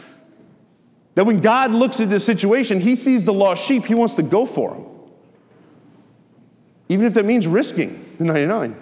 That 1.16 1.26
when 1.26 1.38
God 1.38 1.72
looks 1.72 2.00
at 2.00 2.10
this 2.10 2.24
situation, 2.24 2.80
he 2.80 2.96
sees 2.96 3.26
the 3.26 3.34
lost 3.34 3.64
sheep, 3.64 3.86
he 3.86 3.96
wants 3.96 4.14
to 4.16 4.24
go 4.24 4.46
for 4.46 4.72
them. 4.72 4.86
Even 6.88 7.06
if 7.06 7.14
that 7.14 7.26
means 7.26 7.48
risking 7.48 8.06
the 8.18 8.26
99. 8.26 8.76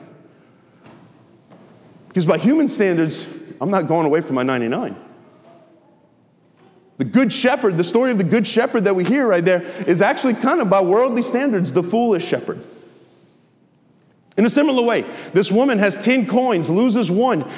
Because 2.08 2.26
by 2.26 2.38
human 2.38 2.68
standards, 2.68 3.28
I'm 3.60 3.70
not 3.70 3.88
going 3.88 4.06
away 4.06 4.22
from 4.22 4.36
my 4.36 4.44
99. 4.44 4.96
The 6.98 7.06
good 7.06 7.32
shepherd, 7.32 7.78
the 7.78 7.84
story 7.84 8.12
of 8.12 8.18
the 8.18 8.24
good 8.24 8.48
shepherd 8.48 8.86
that 8.86 8.96
we 8.96 9.04
hear 9.04 9.28
right 9.28 9.46
there, 9.46 9.62
is 9.88 10.02
actually 10.02 10.34
kind 10.34 10.62
of 10.62 10.70
by 10.70 10.82
worldly 10.82 11.22
standards 11.22 11.72
the 11.72 11.84
foolish 11.84 12.26
shepherd. 12.26 12.64
In 14.36 14.46
a 14.46 14.50
similar 14.50 14.84
way, 14.84 15.06
this 15.34 15.52
woman 15.52 15.80
has 15.80 16.04
10 16.04 16.28
coins, 16.28 16.70
loses 16.70 17.10
one. 17.10 17.50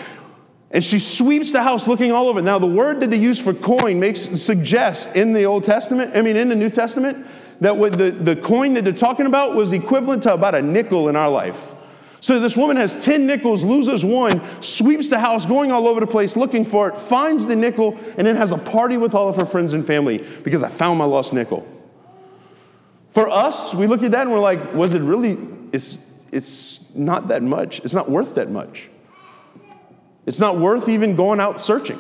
And 0.71 0.83
she 0.83 0.99
sweeps 0.99 1.51
the 1.51 1.63
house 1.63 1.87
looking 1.87 2.11
all 2.11 2.27
over. 2.27 2.41
Now, 2.41 2.59
the 2.59 2.67
word 2.67 2.99
that 2.99 3.09
they 3.09 3.17
use 3.17 3.39
for 3.39 3.53
coin 3.53 3.99
makes 3.99 4.21
suggest 4.41 5.15
in 5.15 5.33
the 5.33 5.45
Old 5.45 5.63
Testament, 5.63 6.15
I 6.15 6.21
mean, 6.21 6.35
in 6.35 6.49
the 6.49 6.55
New 6.55 6.69
Testament, 6.69 7.25
that 7.61 7.75
what 7.75 7.97
the, 7.97 8.11
the 8.11 8.35
coin 8.35 8.75
that 8.75 8.83
they're 8.83 8.93
talking 8.93 9.25
about 9.25 9.55
was 9.55 9.73
equivalent 9.73 10.23
to 10.23 10.33
about 10.33 10.55
a 10.55 10.61
nickel 10.61 11.09
in 11.09 11.15
our 11.15 11.29
life. 11.29 11.73
So 12.21 12.39
this 12.39 12.57
woman 12.57 12.77
has 12.77 13.03
10 13.03 13.25
nickels, 13.25 13.63
loses 13.63 14.03
one, 14.03 14.41
sweeps 14.61 15.09
the 15.09 15.19
house, 15.19 15.45
going 15.45 15.71
all 15.71 15.87
over 15.87 16.01
the 16.01 16.07
place 16.07 16.35
looking 16.35 16.65
for 16.65 16.89
it, 16.89 16.97
finds 16.97 17.45
the 17.45 17.55
nickel, 17.55 17.97
and 18.17 18.27
then 18.27 18.35
has 18.35 18.51
a 18.51 18.57
party 18.57 18.97
with 18.97 19.15
all 19.15 19.29
of 19.29 19.37
her 19.37 19.45
friends 19.45 19.73
and 19.73 19.85
family 19.85 20.17
because 20.43 20.61
I 20.61 20.69
found 20.69 20.99
my 20.99 21.05
lost 21.05 21.33
nickel. 21.33 21.67
For 23.09 23.27
us, 23.29 23.73
we 23.73 23.87
look 23.87 24.03
at 24.03 24.11
that 24.11 24.23
and 24.23 24.31
we're 24.31 24.39
like, 24.39 24.73
was 24.73 24.93
it 24.93 25.01
really? 25.01 25.37
It's, 25.71 25.97
it's 26.31 26.93
not 26.93 27.29
that 27.29 27.41
much. 27.41 27.79
It's 27.79 27.93
not 27.93 28.09
worth 28.09 28.35
that 28.35 28.51
much. 28.51 28.89
It's 30.29 30.39
not 30.39 30.59
worth 30.59 30.87
even 30.87 31.15
going 31.15 31.39
out 31.39 31.59
searching. 31.59 31.99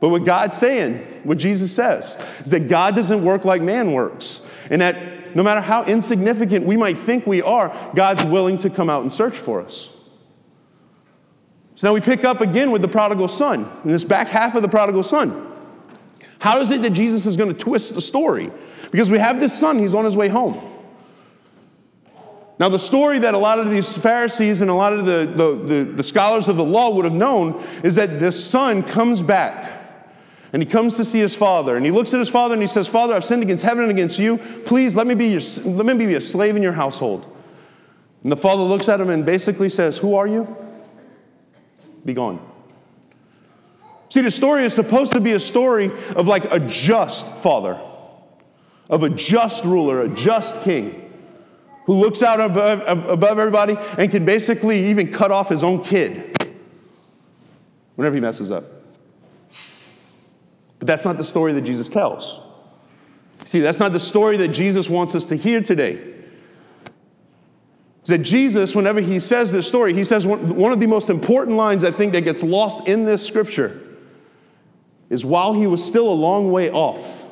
But 0.00 0.08
what 0.08 0.24
God's 0.24 0.56
saying, 0.56 0.96
what 1.22 1.36
Jesus 1.36 1.70
says, 1.70 2.16
is 2.42 2.52
that 2.52 2.68
God 2.68 2.96
doesn't 2.96 3.22
work 3.22 3.44
like 3.44 3.60
man 3.60 3.92
works. 3.92 4.40
And 4.70 4.80
that 4.80 5.36
no 5.36 5.42
matter 5.42 5.60
how 5.60 5.84
insignificant 5.84 6.64
we 6.64 6.74
might 6.74 6.96
think 6.96 7.26
we 7.26 7.42
are, 7.42 7.76
God's 7.94 8.24
willing 8.24 8.56
to 8.58 8.70
come 8.70 8.88
out 8.88 9.02
and 9.02 9.12
search 9.12 9.36
for 9.36 9.60
us. 9.60 9.90
So 11.76 11.86
now 11.86 11.92
we 11.92 12.00
pick 12.00 12.24
up 12.24 12.40
again 12.40 12.70
with 12.70 12.80
the 12.80 12.88
prodigal 12.88 13.28
son, 13.28 13.70
in 13.84 13.92
this 13.92 14.04
back 14.04 14.28
half 14.28 14.54
of 14.54 14.62
the 14.62 14.68
prodigal 14.68 15.02
son. 15.02 15.52
How 16.38 16.62
is 16.62 16.70
it 16.70 16.80
that 16.80 16.90
Jesus 16.94 17.26
is 17.26 17.36
going 17.36 17.52
to 17.52 17.58
twist 17.58 17.94
the 17.94 18.00
story? 18.00 18.50
Because 18.90 19.10
we 19.10 19.18
have 19.18 19.38
this 19.38 19.52
son, 19.52 19.78
he's 19.78 19.94
on 19.94 20.06
his 20.06 20.16
way 20.16 20.28
home. 20.28 20.67
Now, 22.58 22.68
the 22.68 22.78
story 22.78 23.20
that 23.20 23.34
a 23.34 23.38
lot 23.38 23.60
of 23.60 23.70
these 23.70 23.96
Pharisees 23.96 24.60
and 24.62 24.70
a 24.70 24.74
lot 24.74 24.92
of 24.92 25.04
the, 25.04 25.32
the, 25.36 25.74
the, 25.74 25.92
the 25.92 26.02
scholars 26.02 26.48
of 26.48 26.56
the 26.56 26.64
law 26.64 26.90
would 26.90 27.04
have 27.04 27.14
known 27.14 27.64
is 27.84 27.94
that 27.94 28.18
this 28.18 28.42
son 28.42 28.82
comes 28.82 29.22
back 29.22 29.74
and 30.52 30.60
he 30.60 30.68
comes 30.68 30.96
to 30.96 31.04
see 31.04 31.20
his 31.20 31.34
father, 31.34 31.76
and 31.76 31.84
he 31.84 31.92
looks 31.92 32.14
at 32.14 32.18
his 32.18 32.28
father 32.28 32.54
and 32.54 32.62
he 32.62 32.66
says, 32.66 32.88
Father, 32.88 33.14
I've 33.14 33.24
sinned 33.24 33.42
against 33.42 33.62
heaven 33.62 33.84
and 33.84 33.92
against 33.92 34.18
you. 34.18 34.38
Please 34.64 34.96
let 34.96 35.06
me 35.06 35.14
be, 35.14 35.28
your, 35.28 35.40
let 35.66 35.84
me 35.84 36.06
be 36.06 36.14
a 36.14 36.20
slave 36.20 36.56
in 36.56 36.62
your 36.62 36.72
household. 36.72 37.30
And 38.22 38.32
the 38.32 38.36
father 38.36 38.62
looks 38.62 38.88
at 38.88 38.98
him 38.98 39.10
and 39.10 39.26
basically 39.26 39.68
says, 39.68 39.98
Who 39.98 40.14
are 40.14 40.26
you? 40.26 40.56
Be 42.04 42.14
gone. 42.14 42.40
See, 44.08 44.22
the 44.22 44.30
story 44.30 44.64
is 44.64 44.72
supposed 44.72 45.12
to 45.12 45.20
be 45.20 45.32
a 45.32 45.40
story 45.40 45.92
of 46.16 46.26
like 46.26 46.50
a 46.50 46.58
just 46.58 47.30
father, 47.34 47.78
of 48.88 49.02
a 49.02 49.10
just 49.10 49.64
ruler, 49.64 50.00
a 50.00 50.08
just 50.08 50.62
king 50.62 51.07
who 51.88 51.98
looks 51.98 52.22
out 52.22 52.38
above, 52.38 53.08
above 53.08 53.38
everybody 53.38 53.74
and 53.96 54.10
can 54.10 54.26
basically 54.26 54.90
even 54.90 55.10
cut 55.10 55.30
off 55.30 55.48
his 55.48 55.64
own 55.64 55.82
kid 55.82 56.52
whenever 57.96 58.14
he 58.14 58.20
messes 58.20 58.50
up. 58.50 58.64
But 60.78 60.86
that's 60.86 61.06
not 61.06 61.16
the 61.16 61.24
story 61.24 61.54
that 61.54 61.62
Jesus 61.62 61.88
tells. 61.88 62.40
See, 63.46 63.60
that's 63.60 63.80
not 63.80 63.92
the 63.92 64.00
story 64.00 64.36
that 64.36 64.48
Jesus 64.48 64.90
wants 64.90 65.14
us 65.14 65.24
to 65.24 65.34
hear 65.34 65.62
today. 65.62 65.98
That 68.04 68.18
Jesus, 68.18 68.74
whenever 68.74 69.00
he 69.00 69.18
says 69.18 69.50
this 69.50 69.66
story, 69.66 69.94
he 69.94 70.04
says 70.04 70.26
one 70.26 70.72
of 70.72 70.80
the 70.80 70.86
most 70.86 71.08
important 71.08 71.56
lines 71.56 71.84
I 71.84 71.90
think 71.90 72.12
that 72.12 72.20
gets 72.20 72.42
lost 72.42 72.86
in 72.86 73.06
this 73.06 73.26
scripture 73.26 73.80
is 75.08 75.24
while 75.24 75.54
he 75.54 75.66
was 75.66 75.82
still 75.82 76.10
a 76.10 76.12
long 76.12 76.52
way 76.52 76.70
off, 76.70 77.24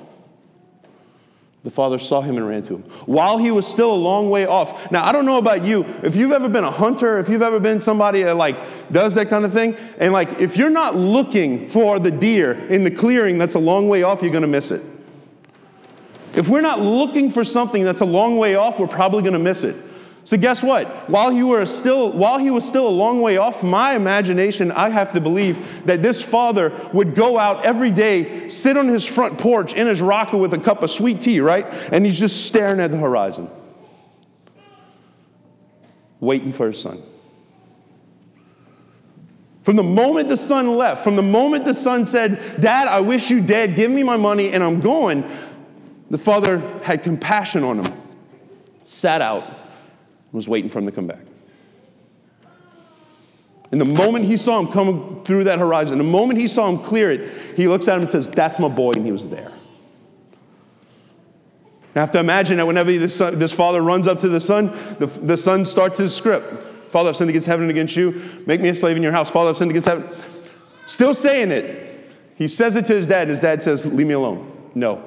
the 1.67 1.71
father 1.73 1.99
saw 1.99 2.21
him 2.21 2.37
and 2.37 2.47
ran 2.47 2.63
to 2.63 2.77
him. 2.77 2.83
While 3.07 3.39
he 3.39 3.51
was 3.51 3.67
still 3.67 3.93
a 3.93 3.97
long 3.97 4.31
way 4.31 4.47
off. 4.47 4.93
Now, 4.93 5.05
I 5.05 5.11
don't 5.11 5.27
know 5.27 5.39
about 5.39 5.65
you. 5.65 5.85
If 6.05 6.15
you've 6.15 6.31
ever 6.31 6.49
been 6.49 6.63
a 6.63 6.71
hunter, 6.71 7.19
if 7.19 7.29
you've 7.29 7.43
ever 7.43 7.59
been 7.59 7.81
somebody 7.81 8.23
that 8.23 8.37
like 8.37 8.57
does 8.93 9.17
that 9.17 9.29
kind 9.29 9.45
of 9.45 9.53
thing, 9.53 9.77
and 9.99 10.13
like 10.13 10.39
if 10.39 10.57
you're 10.57 10.71
not 10.71 10.95
looking 10.95 11.69
for 11.69 11.99
the 11.99 12.13
deer 12.13 12.53
in 12.69 12.85
the 12.85 12.91
clearing 12.93 13.37
that's 13.37 13.57
a 13.57 13.59
long 13.59 13.89
way 13.89 14.05
off, 14.05 14.23
you're 14.23 14.31
gonna 14.31 14.47
miss 14.47 14.71
it. 14.71 14.81
If 16.37 16.49
we're 16.49 16.61
not 16.61 16.79
looking 16.79 17.33
for 17.33 17.43
something 17.43 17.83
that's 17.83 18.01
a 18.01 18.07
long 18.07 18.39
way 18.39 18.55
off, 18.55 18.79
we're 18.79 18.87
probably 18.87 19.25
gonna 19.25 19.41
miss 19.41 19.65
it. 19.65 19.75
So 20.27 20.37
guess 20.37 20.61
what? 20.61 21.09
While 21.09 21.31
he, 21.31 21.45
were 21.45 21.65
still, 21.67 22.11
while 22.11 22.39
he 22.39 22.51
was 22.51 22.67
still 22.67 22.89
a 22.89 22.91
long 22.91 23.21
way 23.21 23.37
off, 23.37 23.63
my 23.63 23.95
imagination, 23.95 24.73
I 24.73 24.89
have 24.89 25.13
to 25.13 25.21
believe 25.21 25.87
that 25.87 26.03
this 26.03 26.21
father 26.21 26.73
would 26.93 27.15
go 27.15 27.39
out 27.39 27.65
every 27.65 27.93
day, 27.93 28.49
sit 28.49 28.77
on 28.77 28.89
his 28.89 29.05
front 29.05 29.39
porch 29.39 29.75
in 29.75 29.87
his 29.87 30.01
rocker 30.01 30.37
with 30.37 30.53
a 30.53 30.59
cup 30.59 30.83
of 30.83 30.91
sweet 30.91 31.21
tea, 31.21 31.39
right? 31.39 31.65
And 31.93 32.05
he's 32.05 32.19
just 32.19 32.45
staring 32.45 32.81
at 32.81 32.91
the 32.91 32.97
horizon, 32.97 33.49
waiting 36.19 36.53
for 36.53 36.67
his 36.67 36.83
son. 36.83 37.01
From 39.63 39.77
the 39.77 39.85
moment 39.85 40.29
the 40.29 40.37
son 40.37 40.75
left, 40.75 41.05
from 41.05 41.15
the 41.15 41.23
moment 41.23 41.65
the 41.65 41.75
son 41.75 42.05
said, 42.05 42.61
Dad, 42.61 42.89
I 42.89 42.99
wish 42.99 43.31
you 43.31 43.41
dead, 43.41 43.77
give 43.77 43.93
me 43.93 44.03
my 44.03 44.17
money, 44.17 44.51
and 44.51 44.65
I'm 44.65 44.81
going, 44.81 45.23
the 46.11 46.19
father 46.19 46.59
had 46.83 47.05
compassion 47.05 47.63
on 47.63 47.85
him, 47.85 48.03
sat 48.87 49.23
out, 49.23 49.66
was 50.37 50.49
waiting 50.49 50.71
for 50.71 50.79
him 50.79 50.87
to 50.87 50.93
come 50.93 51.07
back. 51.07 51.21
And 53.73 53.81
the 53.81 53.87
moment 53.87 54.27
he 54.27 54.37
saw 54.37 54.61
him 54.61 54.69
come 54.69 55.25
through 55.25 55.45
that 55.45 55.59
horizon, 55.59 55.99
the 55.99 56.05
moment 56.05 56.39
he 56.39 56.47
saw 56.47 56.69
him 56.69 56.79
clear 56.79 57.11
it, 57.11 57.57
he 57.57 57.67
looks 57.67 57.89
at 57.89 57.97
him 57.97 58.03
and 58.03 58.11
says, 58.11 58.31
That's 58.31 58.59
my 58.59 58.69
boy, 58.69 58.93
and 58.93 59.05
he 59.05 59.11
was 59.11 59.29
there. 59.29 59.51
I 61.97 62.01
have 62.01 62.11
to 62.13 62.21
imagine 62.21 62.59
that 62.59 62.67
whenever 62.67 62.97
this, 62.97 63.17
son, 63.17 63.39
this 63.39 63.53
father 63.53 63.81
runs 63.81 64.07
up 64.07 64.21
to 64.21 64.29
the 64.29 64.41
son, 64.41 64.67
the, 64.99 65.07
the 65.07 65.37
son 65.37 65.65
starts 65.65 65.99
his 65.99 66.15
script. 66.15 66.91
Father, 66.91 67.09
I've 67.09 67.17
sinned 67.17 67.31
against 67.31 67.47
heaven 67.47 67.65
and 67.65 67.71
against 67.71 67.97
you. 67.97 68.23
Make 68.47 68.61
me 68.61 68.69
a 68.69 68.75
slave 68.75 68.99
in 68.99 69.03
your 69.03 69.13
house. 69.13 69.31
Father, 69.31 69.51
I've 69.51 69.57
sinned 69.57 69.71
against 69.71 69.89
heaven. 69.89 70.07
Still 70.87 71.15
saying 71.15 71.51
it. 71.51 72.13
He 72.37 72.49
says 72.49 72.77
it 72.77 72.85
to 72.87 72.95
his 72.95 73.07
dad, 73.07 73.23
and 73.23 73.31
his 73.31 73.41
dad 73.41 73.63
says, 73.63 73.87
Leave 73.87 74.07
me 74.07 74.13
alone. 74.13 74.71
No. 74.75 75.03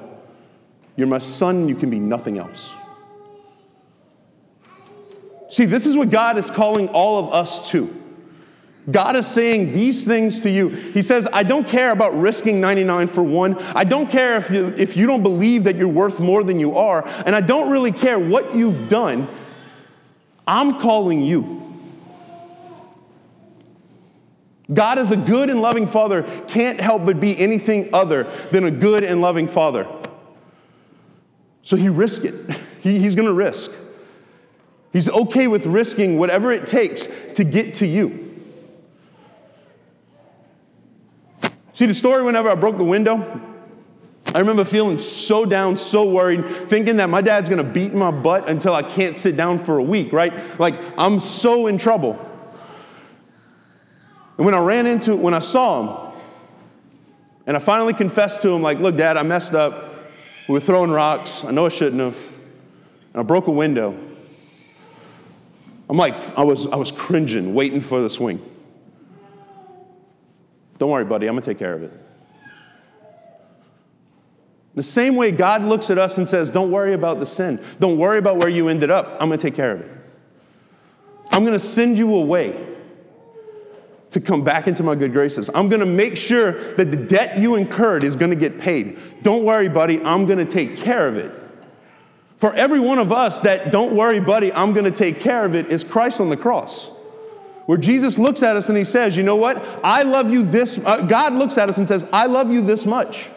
You're 0.96 1.06
my 1.06 1.18
son, 1.18 1.68
you 1.68 1.76
can 1.76 1.88
be 1.88 2.00
nothing 2.00 2.38
else. 2.38 2.74
See, 5.50 5.64
this 5.64 5.86
is 5.86 5.96
what 5.96 6.10
God 6.10 6.38
is 6.38 6.50
calling 6.50 6.88
all 6.88 7.18
of 7.18 7.32
us 7.32 7.68
to. 7.70 7.96
God 8.90 9.14
is 9.16 9.26
saying 9.26 9.72
these 9.72 10.04
things 10.04 10.40
to 10.40 10.50
you. 10.50 10.68
He 10.68 11.02
says, 11.02 11.28
I 11.32 11.42
don't 11.42 11.66
care 11.66 11.90
about 11.90 12.18
risking 12.18 12.60
99 12.60 13.08
for 13.08 13.22
one. 13.22 13.58
I 13.58 13.84
don't 13.84 14.08
care 14.08 14.36
if 14.36 14.50
you, 14.50 14.68
if 14.78 14.96
you 14.96 15.06
don't 15.06 15.22
believe 15.22 15.64
that 15.64 15.76
you're 15.76 15.88
worth 15.88 16.18
more 16.18 16.42
than 16.42 16.58
you 16.58 16.76
are. 16.78 17.06
And 17.26 17.36
I 17.36 17.40
don't 17.40 17.70
really 17.70 17.92
care 17.92 18.18
what 18.18 18.54
you've 18.54 18.88
done. 18.88 19.28
I'm 20.46 20.80
calling 20.80 21.22
you. 21.22 21.58
God, 24.72 24.98
as 24.98 25.10
a 25.10 25.16
good 25.16 25.50
and 25.50 25.60
loving 25.60 25.86
father, 25.86 26.22
can't 26.46 26.80
help 26.80 27.04
but 27.04 27.20
be 27.20 27.36
anything 27.38 27.90
other 27.92 28.24
than 28.52 28.64
a 28.64 28.70
good 28.70 29.02
and 29.04 29.20
loving 29.20 29.48
father. 29.48 29.86
So 31.62 31.76
he 31.76 31.88
risked 31.88 32.24
it. 32.24 32.34
He, 32.80 32.98
he's 32.98 33.14
going 33.14 33.28
to 33.28 33.34
risk. 33.34 33.72
He's 34.92 35.08
okay 35.08 35.46
with 35.46 35.66
risking 35.66 36.18
whatever 36.18 36.52
it 36.52 36.66
takes 36.66 37.06
to 37.34 37.44
get 37.44 37.74
to 37.74 37.86
you. 37.86 38.26
See 41.74 41.86
the 41.86 41.94
story 41.94 42.22
whenever 42.22 42.50
I 42.50 42.56
broke 42.56 42.76
the 42.76 42.84
window? 42.84 43.40
I 44.34 44.38
remember 44.38 44.64
feeling 44.64 44.98
so 44.98 45.44
down, 45.44 45.76
so 45.76 46.08
worried, 46.08 46.44
thinking 46.68 46.96
that 46.98 47.08
my 47.08 47.20
dad's 47.20 47.48
gonna 47.48 47.64
beat 47.64 47.94
my 47.94 48.10
butt 48.10 48.48
until 48.48 48.74
I 48.74 48.82
can't 48.82 49.16
sit 49.16 49.36
down 49.36 49.58
for 49.58 49.78
a 49.78 49.82
week, 49.82 50.12
right? 50.12 50.32
Like, 50.60 50.74
I'm 50.98 51.18
so 51.18 51.66
in 51.66 51.78
trouble. 51.78 52.18
And 54.36 54.44
when 54.44 54.54
I 54.54 54.60
ran 54.60 54.86
into 54.86 55.12
it, 55.12 55.18
when 55.18 55.34
I 55.34 55.40
saw 55.40 55.82
him, 55.82 56.12
and 57.46 57.56
I 57.56 57.60
finally 57.60 57.94
confessed 57.94 58.42
to 58.42 58.50
him, 58.50 58.62
like, 58.62 58.78
look, 58.78 58.96
dad, 58.96 59.16
I 59.16 59.22
messed 59.22 59.54
up. 59.54 59.84
We 60.48 60.54
were 60.54 60.60
throwing 60.60 60.90
rocks. 60.90 61.44
I 61.44 61.50
know 61.50 61.66
I 61.66 61.68
shouldn't 61.68 62.00
have. 62.00 62.16
And 63.12 63.20
I 63.20 63.22
broke 63.22 63.48
a 63.48 63.52
window. 63.52 63.98
I'm 65.90 65.96
like, 65.96 66.14
I 66.38 66.44
was, 66.44 66.68
I 66.68 66.76
was 66.76 66.92
cringing, 66.92 67.52
waiting 67.52 67.80
for 67.80 68.00
the 68.00 68.08
swing. 68.08 68.40
Don't 70.78 70.88
worry, 70.88 71.04
buddy, 71.04 71.26
I'm 71.26 71.34
gonna 71.34 71.44
take 71.44 71.58
care 71.58 71.74
of 71.74 71.82
it. 71.82 71.92
The 74.76 74.84
same 74.84 75.16
way 75.16 75.32
God 75.32 75.64
looks 75.64 75.90
at 75.90 75.98
us 75.98 76.16
and 76.16 76.28
says, 76.28 76.48
Don't 76.48 76.70
worry 76.70 76.94
about 76.94 77.18
the 77.18 77.26
sin. 77.26 77.60
Don't 77.80 77.98
worry 77.98 78.18
about 78.18 78.36
where 78.36 78.48
you 78.48 78.68
ended 78.68 78.92
up. 78.92 79.14
I'm 79.14 79.28
gonna 79.28 79.38
take 79.38 79.56
care 79.56 79.72
of 79.72 79.80
it. 79.80 79.90
I'm 81.32 81.44
gonna 81.44 81.58
send 81.58 81.98
you 81.98 82.14
away 82.14 82.68
to 84.10 84.20
come 84.20 84.44
back 84.44 84.68
into 84.68 84.84
my 84.84 84.94
good 84.94 85.12
graces. 85.12 85.50
I'm 85.56 85.68
gonna 85.68 85.86
make 85.86 86.16
sure 86.16 86.74
that 86.74 86.92
the 86.92 86.96
debt 86.96 87.36
you 87.36 87.56
incurred 87.56 88.04
is 88.04 88.14
gonna 88.14 88.36
get 88.36 88.60
paid. 88.60 88.96
Don't 89.24 89.42
worry, 89.42 89.68
buddy, 89.68 90.00
I'm 90.04 90.24
gonna 90.24 90.44
take 90.44 90.76
care 90.76 91.08
of 91.08 91.16
it. 91.16 91.39
For 92.40 92.54
every 92.54 92.80
one 92.80 92.98
of 92.98 93.12
us 93.12 93.40
that 93.40 93.70
don't 93.70 93.94
worry, 93.94 94.18
buddy, 94.18 94.50
I'm 94.50 94.72
going 94.72 94.86
to 94.86 94.90
take 94.90 95.20
care 95.20 95.44
of 95.44 95.54
it 95.54 95.66
is 95.66 95.84
Christ 95.84 96.22
on 96.22 96.30
the 96.30 96.38
cross. 96.38 96.90
Where 97.66 97.76
Jesus 97.76 98.18
looks 98.18 98.42
at 98.42 98.56
us 98.56 98.70
and 98.70 98.78
he 98.78 98.84
says, 98.84 99.14
You 99.14 99.22
know 99.22 99.36
what? 99.36 99.62
I 99.84 100.04
love 100.04 100.30
you 100.32 100.42
this, 100.42 100.78
uh, 100.78 101.02
God 101.02 101.34
looks 101.34 101.58
at 101.58 101.68
us 101.68 101.76
and 101.76 101.86
says, 101.86 102.06
I 102.14 102.26
love 102.26 102.50
you 102.50 102.62
this 102.62 102.86
much 102.86 103.28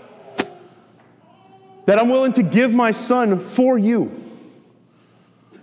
that 1.86 2.00
I'm 2.00 2.08
willing 2.08 2.32
to 2.34 2.44
give 2.44 2.74
my 2.74 2.92
son 2.92 3.42
for 3.42 3.78
you. 3.78 4.10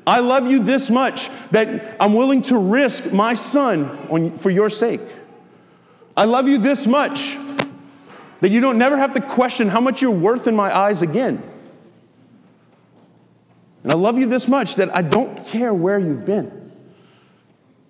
I 0.07 0.21
love 0.21 0.51
you 0.51 0.63
this 0.63 0.91
much 0.91 1.31
that 1.51 1.97
I'm 1.99 2.13
willing 2.13 2.43
to 2.43 2.59
risk 2.59 3.11
my 3.11 3.33
son 3.33 3.85
on, 4.11 4.37
for 4.37 4.51
your 4.51 4.69
sake. 4.69 5.01
I 6.15 6.27
love 6.27 6.47
you 6.47 6.59
this 6.59 6.87
much 6.87 7.39
that 8.43 8.51
you 8.51 8.61
don't 8.61 8.77
never 8.77 8.99
have 8.99 9.15
to 9.15 9.21
question 9.23 9.69
how 9.69 9.81
much 9.81 10.03
you're 10.03 10.11
worth 10.11 10.47
in 10.47 10.55
my 10.55 10.77
eyes 10.77 11.01
again. 11.01 11.50
And 13.83 13.93
I 13.93 13.95
love 13.95 14.19
you 14.19 14.29
this 14.29 14.47
much 14.47 14.75
that 14.77 14.95
I 14.95 15.03
don't 15.03 15.47
care 15.47 15.73
where 15.73 15.99
you've 15.99 16.27
been, 16.27 16.73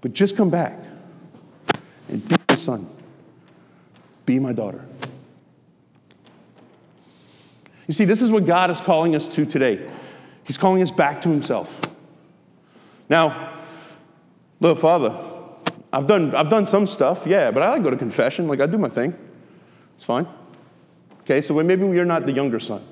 but 0.01 0.13
just 0.13 0.37
come 0.37 0.51
back 0.51 0.79
and 2.09 2.27
be 2.29 2.37
my 2.49 2.55
son, 2.55 2.89
be 4.25 4.39
my 4.39 4.53
daughter. 4.53 4.85
You 7.89 7.95
see, 7.95 8.05
this 8.05 8.23
is 8.23 8.31
what 8.31 8.47
God 8.47 8.71
is 8.71 8.81
calling 8.81 9.17
us 9.17 9.35
to 9.35 9.45
today. 9.45 9.91
He's 10.45 10.57
calling 10.57 10.81
us 10.81 10.93
back 10.93 11.23
to 11.23 11.29
Himself. 11.29 11.81
Now, 13.09 13.55
little 14.61 14.77
Father, 14.77 15.17
I've 15.93 16.07
done, 16.07 16.33
I've 16.35 16.49
done 16.49 16.67
some 16.67 16.87
stuff, 16.87 17.27
yeah, 17.27 17.51
but 17.51 17.65
I 17.65 17.71
like 17.71 17.83
go 17.83 17.91
to 17.91 17.97
confession. 17.97 18.47
Like, 18.47 18.61
I 18.61 18.67
do 18.67 18.79
my 18.79 18.89
thing. 18.89 19.13
It's 19.97 20.05
fine. 20.05 20.29
Okay, 21.23 21.41
so 21.41 21.55
maybe 21.55 21.85
you're 21.89 22.05
not 22.05 22.27
the 22.27 22.33
younger 22.33 22.61
son. 22.61 22.87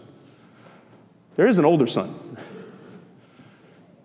There 1.36 1.46
is 1.46 1.58
an 1.58 1.64
older 1.64 1.86
son. 1.86 2.36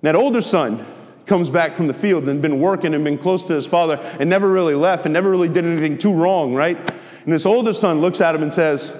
That 0.04 0.16
older 0.16 0.42
son 0.42 0.86
comes 1.26 1.50
back 1.50 1.76
from 1.76 1.88
the 1.88 1.94
field 1.94 2.28
and 2.28 2.42
been 2.42 2.60
working 2.60 2.94
and 2.94 3.04
been 3.04 3.18
close 3.18 3.46
to 3.46 3.54
his 3.54 3.66
father 3.66 3.96
and 4.20 4.30
never 4.30 4.50
really 4.50 4.76
left 4.76 5.06
and 5.06 5.14
never 5.14 5.30
really 5.32 5.48
did 5.48 5.64
anything 5.64 5.98
too 5.98 6.14
wrong, 6.14 6.54
right? 6.54 6.78
And 6.78 7.34
this 7.34 7.46
older 7.46 7.72
son 7.72 8.02
looks 8.02 8.20
at 8.20 8.36
him 8.36 8.44
and 8.44 8.54
says, 8.54 8.94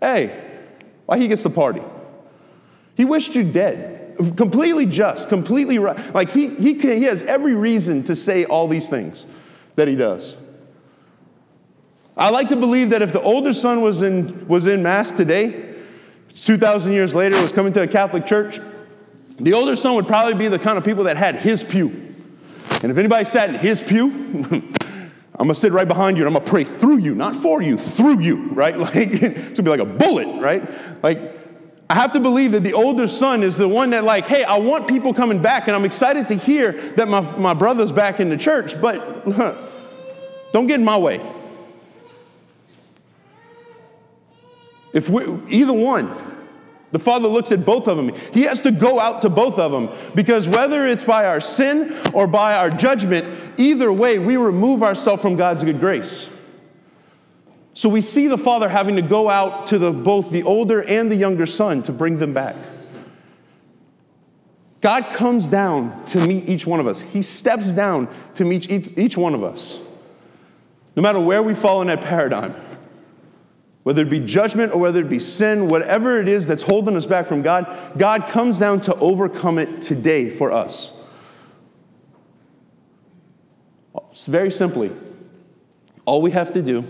Hey, 0.00 0.40
why 1.06 1.18
he 1.18 1.26
gets 1.26 1.42
the 1.42 1.50
party? 1.50 1.82
He 2.96 3.04
wished 3.04 3.34
you 3.34 3.42
dead. 3.42 4.16
Completely 4.36 4.86
just, 4.86 5.28
completely 5.28 5.78
right. 5.78 6.14
Like 6.14 6.30
he, 6.30 6.54
he, 6.54 6.74
can, 6.74 6.98
he 6.98 7.04
has 7.04 7.22
every 7.22 7.54
reason 7.54 8.04
to 8.04 8.14
say 8.14 8.44
all 8.44 8.68
these 8.68 8.88
things 8.88 9.26
that 9.74 9.88
he 9.88 9.96
does. 9.96 10.36
I 12.16 12.30
like 12.30 12.50
to 12.50 12.56
believe 12.56 12.90
that 12.90 13.02
if 13.02 13.12
the 13.12 13.20
older 13.20 13.52
son 13.52 13.82
was 13.82 14.02
in, 14.02 14.46
was 14.46 14.66
in 14.66 14.82
Mass 14.82 15.10
today, 15.10 15.74
2,000 16.34 16.92
years 16.92 17.14
later, 17.14 17.40
was 17.42 17.50
coming 17.50 17.72
to 17.72 17.82
a 17.82 17.88
Catholic 17.88 18.26
church, 18.26 18.60
the 19.40 19.52
older 19.54 19.74
son 19.74 19.94
would 19.94 20.06
probably 20.06 20.34
be 20.34 20.48
the 20.48 20.58
kind 20.58 20.78
of 20.78 20.84
people 20.84 21.04
that 21.04 21.16
had 21.16 21.36
his 21.36 21.62
pew. 21.62 21.88
And 22.82 22.90
if 22.90 22.98
anybody 22.98 23.24
sat 23.24 23.48
in 23.48 23.56
his 23.56 23.80
pew, 23.80 24.10
I'm 25.34 25.46
gonna 25.46 25.54
sit 25.54 25.72
right 25.72 25.88
behind 25.88 26.16
you 26.16 26.26
and 26.26 26.28
I'm 26.28 26.38
gonna 26.38 26.50
pray 26.50 26.64
through 26.64 26.98
you, 26.98 27.14
not 27.14 27.34
for 27.34 27.62
you, 27.62 27.76
through 27.76 28.20
you, 28.20 28.48
right? 28.50 28.78
Like 28.78 28.96
it's 28.96 29.58
gonna 29.58 29.62
be 29.62 29.70
like 29.70 29.80
a 29.80 29.84
bullet, 29.84 30.40
right? 30.40 30.70
Like 31.02 31.40
I 31.90 31.94
have 31.94 32.12
to 32.12 32.20
believe 32.20 32.52
that 32.52 32.62
the 32.62 32.74
older 32.74 33.08
son 33.08 33.42
is 33.42 33.56
the 33.56 33.66
one 33.66 33.90
that, 33.90 34.04
like, 34.04 34.24
hey, 34.24 34.44
I 34.44 34.58
want 34.58 34.86
people 34.86 35.12
coming 35.12 35.42
back, 35.42 35.66
and 35.66 35.74
I'm 35.74 35.84
excited 35.84 36.28
to 36.28 36.36
hear 36.36 36.70
that 36.92 37.08
my, 37.08 37.20
my 37.36 37.52
brother's 37.52 37.90
back 37.90 38.20
in 38.20 38.28
the 38.28 38.36
church, 38.36 38.80
but 38.80 39.26
don't 40.52 40.68
get 40.68 40.78
in 40.78 40.84
my 40.84 40.96
way. 40.96 41.20
If 44.92 45.08
we, 45.08 45.24
either 45.48 45.72
one, 45.72 46.29
the 46.92 46.98
father 46.98 47.28
looks 47.28 47.52
at 47.52 47.64
both 47.64 47.86
of 47.86 47.96
them. 47.96 48.12
He 48.32 48.42
has 48.42 48.60
to 48.62 48.72
go 48.72 48.98
out 48.98 49.20
to 49.20 49.30
both 49.30 49.58
of 49.58 49.70
them 49.70 49.90
because 50.14 50.48
whether 50.48 50.86
it's 50.86 51.04
by 51.04 51.24
our 51.24 51.40
sin 51.40 51.96
or 52.12 52.26
by 52.26 52.54
our 52.54 52.68
judgment, 52.68 53.54
either 53.56 53.92
way, 53.92 54.18
we 54.18 54.36
remove 54.36 54.82
ourselves 54.82 55.22
from 55.22 55.36
God's 55.36 55.62
good 55.62 55.78
grace. 55.78 56.28
So 57.74 57.88
we 57.88 58.00
see 58.00 58.26
the 58.26 58.38
father 58.38 58.68
having 58.68 58.96
to 58.96 59.02
go 59.02 59.30
out 59.30 59.68
to 59.68 59.78
the, 59.78 59.92
both 59.92 60.30
the 60.30 60.42
older 60.42 60.82
and 60.82 61.10
the 61.10 61.16
younger 61.16 61.46
son 61.46 61.82
to 61.84 61.92
bring 61.92 62.18
them 62.18 62.34
back. 62.34 62.56
God 64.80 65.04
comes 65.12 65.46
down 65.46 66.04
to 66.06 66.26
meet 66.26 66.48
each 66.48 66.66
one 66.66 66.80
of 66.80 66.86
us. 66.86 67.00
He 67.00 67.22
steps 67.22 67.70
down 67.70 68.08
to 68.34 68.44
meet 68.44 68.68
each, 68.70 68.88
each 68.96 69.16
one 69.16 69.34
of 69.34 69.44
us. 69.44 69.78
No 70.96 71.02
matter 71.02 71.20
where 71.20 71.42
we 71.42 71.54
fall 71.54 71.82
in 71.82 71.88
that 71.88 72.00
paradigm 72.00 72.54
whether 73.82 74.02
it 74.02 74.10
be 74.10 74.20
judgment 74.20 74.72
or 74.72 74.78
whether 74.78 75.00
it 75.00 75.08
be 75.08 75.18
sin, 75.18 75.68
whatever 75.68 76.20
it 76.20 76.28
is 76.28 76.46
that's 76.46 76.62
holding 76.62 76.96
us 76.96 77.06
back 77.06 77.26
from 77.26 77.42
God, 77.42 77.66
God 77.96 78.28
comes 78.28 78.58
down 78.58 78.80
to 78.82 78.94
overcome 78.96 79.58
it 79.58 79.80
today 79.80 80.28
for 80.28 80.52
us. 80.52 80.92
Very 84.26 84.50
simply, 84.50 84.92
all 86.04 86.20
we 86.20 86.30
have 86.32 86.52
to 86.52 86.62
do 86.62 86.84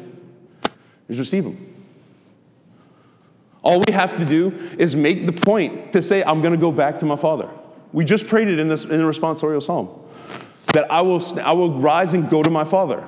is 1.08 1.18
receive 1.18 1.44
Him. 1.44 1.66
All 3.62 3.82
we 3.86 3.92
have 3.92 4.16
to 4.18 4.24
do 4.24 4.52
is 4.78 4.96
make 4.96 5.26
the 5.26 5.32
point 5.32 5.92
to 5.92 6.02
say, 6.02 6.24
I'm 6.24 6.40
going 6.40 6.54
to 6.54 6.60
go 6.60 6.72
back 6.72 6.98
to 6.98 7.04
my 7.04 7.16
Father. 7.16 7.48
We 7.92 8.04
just 8.04 8.26
prayed 8.26 8.48
it 8.48 8.58
in, 8.58 8.68
this, 8.68 8.82
in 8.82 8.90
the 8.90 8.96
responsorial 8.96 9.62
psalm 9.62 10.00
that 10.72 10.90
I 10.90 11.00
will, 11.02 11.22
I 11.40 11.52
will 11.52 11.78
rise 11.78 12.14
and 12.14 12.28
go 12.30 12.42
to 12.42 12.50
my 12.50 12.64
Father. 12.64 13.06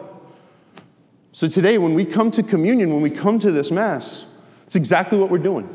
So 1.32 1.48
today, 1.48 1.78
when 1.78 1.94
we 1.94 2.04
come 2.04 2.30
to 2.32 2.42
communion, 2.42 2.92
when 2.92 3.00
we 3.00 3.10
come 3.10 3.38
to 3.38 3.50
this 3.50 3.70
Mass, 3.70 4.24
it's 4.66 4.76
exactly 4.76 5.18
what 5.18 5.30
we're 5.30 5.38
doing. 5.38 5.68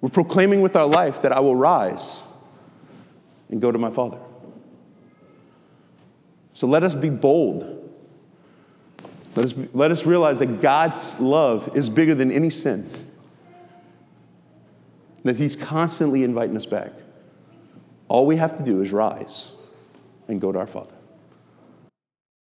We're 0.00 0.08
proclaiming 0.08 0.62
with 0.62 0.76
our 0.76 0.86
life 0.86 1.20
that 1.22 1.32
I 1.32 1.40
will 1.40 1.56
rise 1.56 2.20
and 3.50 3.60
go 3.60 3.70
to 3.70 3.78
my 3.78 3.90
Father. 3.90 4.18
So 6.54 6.66
let 6.66 6.82
us 6.82 6.94
be 6.94 7.10
bold. 7.10 7.76
Let 9.36 9.44
us, 9.44 9.54
let 9.74 9.90
us 9.90 10.06
realize 10.06 10.38
that 10.38 10.60
God's 10.60 11.20
love 11.20 11.76
is 11.76 11.88
bigger 11.88 12.14
than 12.14 12.32
any 12.32 12.50
sin, 12.50 12.90
that 15.22 15.36
He's 15.36 15.54
constantly 15.54 16.24
inviting 16.24 16.56
us 16.56 16.66
back. 16.66 16.92
All 18.08 18.26
we 18.26 18.36
have 18.36 18.56
to 18.58 18.64
do 18.64 18.80
is 18.80 18.90
rise 18.90 19.50
and 20.28 20.40
go 20.40 20.50
to 20.50 20.58
our 20.58 20.66
Father. 20.66 20.94